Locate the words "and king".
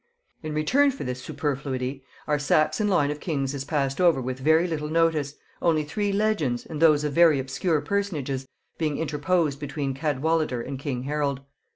10.63-11.03